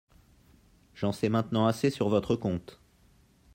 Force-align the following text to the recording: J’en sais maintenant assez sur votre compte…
J’en 0.95 1.11
sais 1.11 1.29
maintenant 1.29 1.67
assez 1.67 1.91
sur 1.91 2.09
votre 2.09 2.35
compte… 2.35 2.79